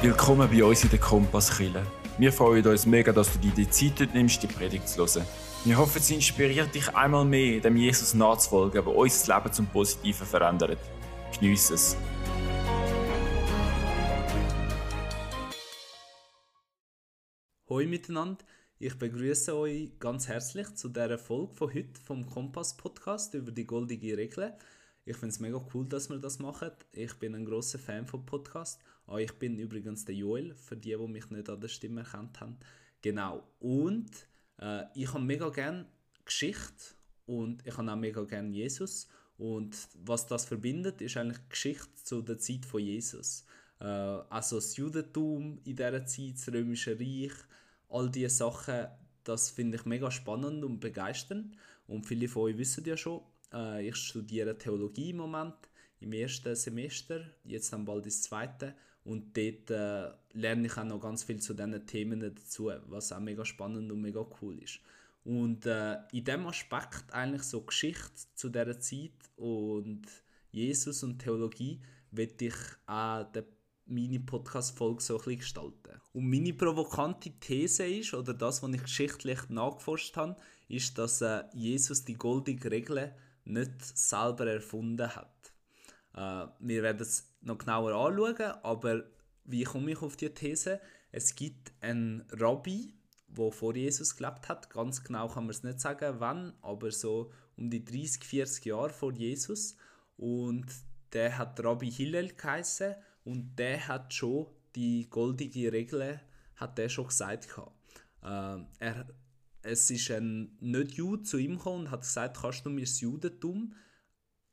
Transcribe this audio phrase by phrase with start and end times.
[0.00, 1.84] Willkommen bei uns in der Kompasskille.
[2.18, 5.26] Wir freuen uns mega, dass du dir die Zeit nimmst, die Predigt zu hören.
[5.64, 10.24] Wir hoffen, sie inspiriert dich einmal mehr, dem Jesus nachzufolgen, der unser Leben zum Positiven
[10.24, 10.78] verändert.
[11.32, 11.96] Geniess es.
[17.68, 18.44] Hallo miteinander,
[18.78, 23.66] ich begrüße euch ganz herzlich zu dieser Folge von heute vom Kompass Podcast über die
[23.66, 24.54] goldige Regel.
[25.08, 26.70] Ich finde es mega cool, dass wir das machen.
[26.92, 28.78] Ich bin ein großer Fan von Podcast.
[29.06, 32.38] Ah, ich bin übrigens der Joel, für die, die mich nicht an der Stimme erkannt
[32.42, 32.58] haben.
[33.00, 33.42] Genau.
[33.58, 34.10] Und
[34.60, 35.86] äh, ich habe mega gerne
[36.26, 39.08] Geschichte und ich habe auch mega gerne Jesus.
[39.38, 43.46] Und was das verbindet, ist eigentlich Geschichte zu der Zeit von Jesus.
[43.80, 47.32] Äh, also das Judentum in dieser Zeit, das Römische Reich,
[47.88, 48.88] all diese Sachen,
[49.24, 51.56] das finde ich mega spannend und begeisternd.
[51.86, 55.54] Und viele von euch wissen ja schon, äh, ich studiere Theologie im Moment,
[56.00, 58.74] im ersten Semester, jetzt dann bald ins zweite.
[59.04, 63.20] Und dort äh, lerne ich auch noch ganz viel zu diesen Themen dazu, was auch
[63.20, 64.80] mega spannend und mega cool ist.
[65.24, 70.02] Und äh, in dem Aspekt eigentlich so Geschichte zu dieser Zeit und
[70.50, 72.54] Jesus und Theologie will ich
[72.86, 73.44] auch den
[73.88, 76.00] meine Podcast-Folge so ein bisschen gestalten.
[76.12, 80.36] Und meine provokante These ist, oder das, was ich geschichtlich nachgeforscht habe,
[80.68, 83.14] ist, dass äh, Jesus die goldige Regel
[83.48, 85.52] nicht selber erfunden hat.
[86.14, 89.04] Äh, wir werden es noch genauer anschauen, aber
[89.44, 90.80] wie komme ich auf die These?
[91.10, 92.94] Es gibt einen Rabbi,
[93.28, 94.70] der vor Jesus gelebt hat.
[94.70, 98.90] Ganz genau kann man es nicht sagen, wann, aber so um die 30, 40 Jahre
[98.90, 99.76] vor Jesus.
[100.16, 100.66] Und
[101.12, 106.20] der hat Rabbi Hillel geheißen und der hat schon die goldige Regel
[106.56, 107.48] hat der schon gesagt.
[108.22, 109.06] Äh, er
[109.70, 113.74] es ist ein Nicht-Jude zu ihm gekommen und hat gesagt, kannst du mir das Judentum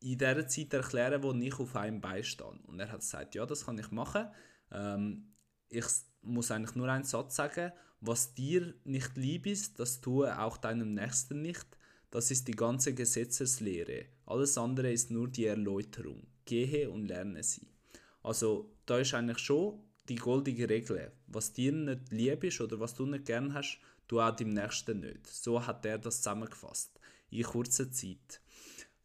[0.00, 2.58] in dieser Zeit erklären, wo ich auf einem beistehe.
[2.66, 4.26] Und er hat gesagt, ja, das kann ich machen.
[4.72, 5.32] Ähm,
[5.68, 5.84] ich
[6.22, 10.94] muss eigentlich nur einen Satz sagen, was dir nicht lieb ist, das tue auch deinem
[10.94, 11.66] Nächsten nicht.
[12.10, 14.06] Das ist die ganze Gesetzeslehre.
[14.26, 16.26] Alles andere ist nur die Erläuterung.
[16.44, 17.68] Gehe und lerne sie.
[18.22, 21.12] Also da ist eigentlich schon die goldige Regel.
[21.26, 25.00] Was dir nicht lieb ist oder was du nicht gern hast, du auch dem Nächsten
[25.00, 25.26] nicht.
[25.26, 26.98] So hat er das zusammengefasst.
[27.30, 28.40] In kurzer Zeit.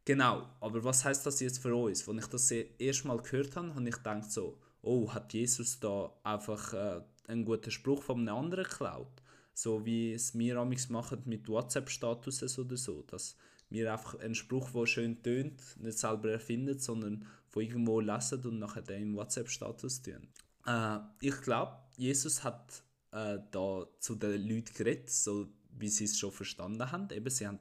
[0.05, 2.07] Genau, aber was heißt das jetzt für uns?
[2.07, 6.11] Als ich das erst mal gehört habe, habe ich gedacht so, oh, hat Jesus da
[6.23, 9.21] einfach äh, einen guten Spruch von einem anderen geklaut?
[9.53, 13.35] So wie es wir amigs machen mit WhatsApp-Statuses oder so, dass
[13.69, 18.59] wir einfach einen Spruch, der schön tönt, nicht selber erfinden, sondern von irgendwo lesen und
[18.59, 20.27] nachher den im WhatsApp-Status tun.
[20.65, 26.17] Äh, ich glaube, Jesus hat äh, da zu den Leuten geredet, so wie sie es
[26.17, 27.09] schon verstanden haben.
[27.11, 27.59] Eben, sie haben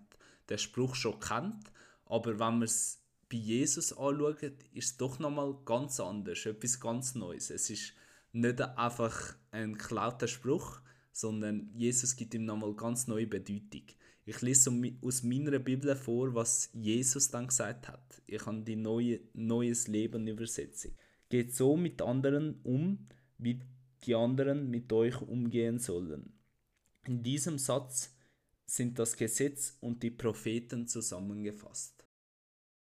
[0.49, 1.73] den Spruch schon kennt,
[2.07, 3.01] aber wenn man es
[3.31, 7.51] bei Jesus anschaut, ist es doch nochmal ganz anders, etwas ganz Neues.
[7.51, 7.95] Es ist
[8.33, 10.81] nicht einfach ein geklauter Spruch,
[11.13, 13.83] sondern Jesus gibt ihm nochmal ganz neue Bedeutung.
[14.25, 14.71] Ich lese
[15.03, 18.23] aus meiner Bibel vor, was Jesus dann gesagt hat.
[18.27, 20.93] Ich habe die neue Neues Leben Übersetzung.
[21.29, 23.61] Geht so mit anderen um, wie
[24.05, 26.33] die anderen mit euch umgehen sollen.
[27.07, 28.15] In diesem Satz
[28.67, 32.05] sind das Gesetz und die Propheten zusammengefasst.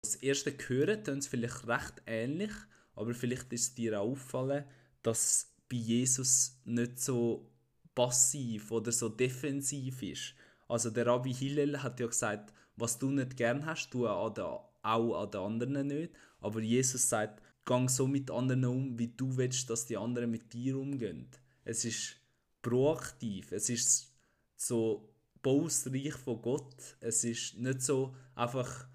[0.02, 2.52] Das erste Hören tönt vielleicht recht ähnlich,
[2.96, 4.66] aber vielleicht ist dir auffallen,
[5.02, 7.50] dass bei Jesus nicht so
[7.96, 10.36] passiv oder so defensiv ist.
[10.68, 14.36] Also der Rabbi Hillel hat ja gesagt, was du nicht gern hast, du auch
[14.82, 16.14] an den anderen nicht.
[16.40, 20.54] Aber Jesus sagt, gang so mit anderen um, wie du willst, dass die anderen mit
[20.54, 21.28] dir umgehen.
[21.64, 22.18] Es ist
[22.62, 24.14] proaktiv, es ist
[24.56, 25.14] so
[25.44, 26.96] Bausreich von Gott.
[27.02, 28.88] Es ist nicht so einfach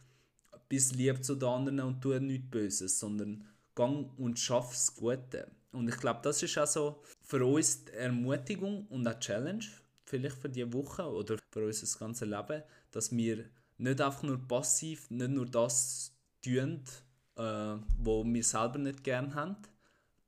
[0.68, 5.50] bis lieb zu den anderen und tu nichts Böses, sondern gang und schaff das Gute.
[5.72, 9.64] Und ich glaube, das ist also für uns die Ermutigung und eine Challenge,
[10.04, 13.44] vielleicht für die Woche oder für unser ganzes Leben, dass wir
[13.76, 16.12] nicht einfach nur passiv, nicht nur das
[16.42, 16.82] tun,
[17.38, 19.56] äh, wo wir selber nicht gern haben,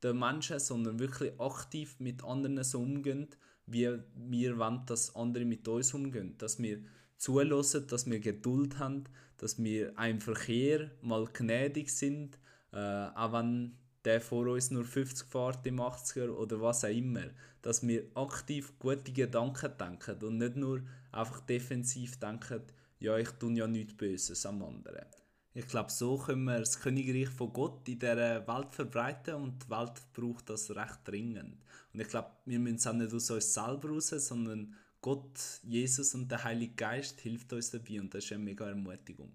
[0.01, 3.27] den Menschen, sondern wirklich aktiv mit anderen so umgehen,
[3.67, 6.35] wie wir wollen, dass andere mit uns umgehen.
[6.37, 6.79] Dass wir
[7.17, 9.03] zulassen, dass wir Geduld haben,
[9.37, 12.39] dass wir im Verkehr mal gnädig sind,
[12.73, 17.25] äh, auch wenn der vor uns nur 50 fährt im 80er oder was auch immer.
[17.61, 20.81] Dass wir aktiv gute Gedanken denken und nicht nur
[21.11, 22.63] einfach defensiv denken,
[22.99, 25.05] ja, ich tue ja nichts Böses am anderen.
[25.53, 29.69] Ich glaube, so können wir das Königreich von Gott in dieser Welt verbreiten und die
[29.69, 31.57] Welt braucht das recht dringend.
[31.93, 36.15] Und ich glaube, wir müssen es auch nicht aus uns selber raus, sondern Gott, Jesus
[36.15, 39.33] und der Heilige Geist hilft uns dabei und das ist eine mega Ermutigung.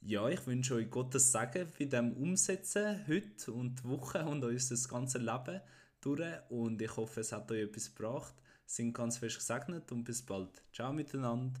[0.00, 4.88] Ja, ich wünsche euch Gottes Segen für dem Umsetzen heute und die Woche und unser
[4.88, 5.60] ganzes Leben,
[6.00, 8.34] durch und ich hoffe, es hat euch etwas gebracht.
[8.66, 10.62] Sind ganz fest gesegnet und bis bald.
[10.72, 11.60] Ciao miteinander.